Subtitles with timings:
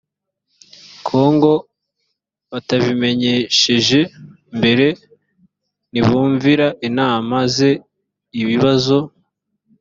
[1.07, 1.51] kongo
[2.51, 3.99] batabimenyesheje
[4.57, 4.87] mbere
[5.91, 7.71] ntibumvira inama ze
[8.41, 8.97] ibibazo